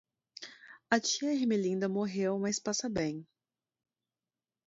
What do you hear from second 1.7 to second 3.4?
morreu mas passa bem.